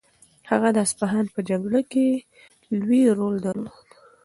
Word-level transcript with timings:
هغه 0.49 0.69
د 0.73 0.77
اصفهان 0.85 1.25
په 1.33 1.39
جګړه 1.49 1.81
کې 1.91 2.07
لوی 2.79 3.01
رول 3.17 3.35
درلود. 3.45 3.87